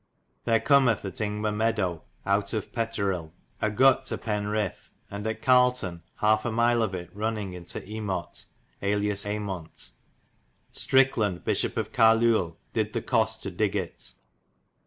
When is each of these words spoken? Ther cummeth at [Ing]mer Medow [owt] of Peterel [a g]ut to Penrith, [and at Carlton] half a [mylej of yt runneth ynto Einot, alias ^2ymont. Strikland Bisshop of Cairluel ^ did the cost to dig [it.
Ther 0.45 0.59
cummeth 0.59 1.05
at 1.05 1.21
[Ing]mer 1.21 1.51
Medow 1.51 2.01
[owt] 2.25 2.53
of 2.53 2.71
Peterel 2.73 3.33
[a 3.61 3.69
g]ut 3.69 4.03
to 4.05 4.17
Penrith, 4.17 4.89
[and 5.11 5.27
at 5.27 5.43
Carlton] 5.43 6.01
half 6.15 6.43
a 6.43 6.49
[mylej 6.49 6.81
of 6.83 6.95
yt 6.95 7.09
runneth 7.13 7.53
ynto 7.53 7.87
Einot, 7.87 8.45
alias 8.81 9.25
^2ymont. 9.25 9.91
Strikland 10.73 11.43
Bisshop 11.43 11.77
of 11.77 11.91
Cairluel 11.91 12.53
^ 12.53 12.55
did 12.73 12.93
the 12.93 13.01
cost 13.03 13.43
to 13.43 13.51
dig 13.51 13.75
[it. 13.75 14.13